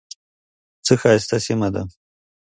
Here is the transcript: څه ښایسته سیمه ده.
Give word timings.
څه 0.85 0.93
ښایسته 1.01 1.37
سیمه 1.45 1.69
ده. 1.73 1.83